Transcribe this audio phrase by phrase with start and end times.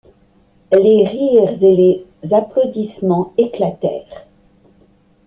[0.73, 4.25] Les rires et les applaudissements éclatèrent.